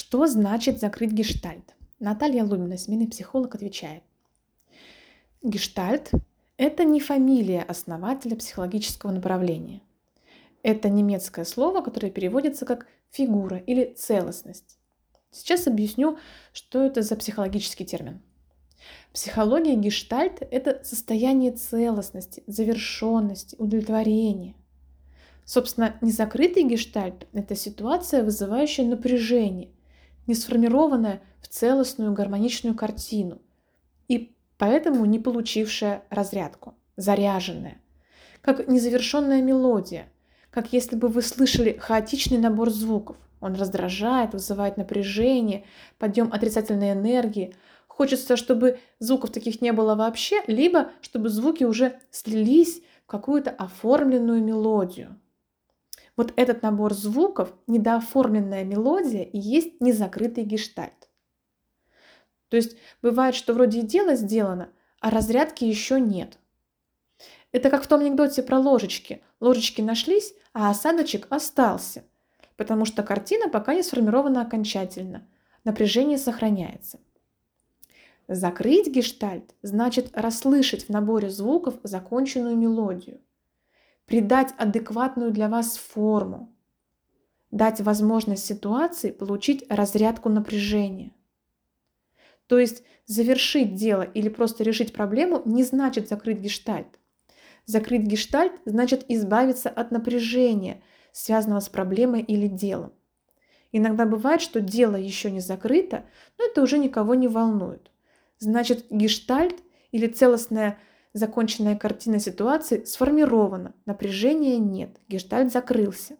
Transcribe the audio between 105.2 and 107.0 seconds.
не закрыто, но это уже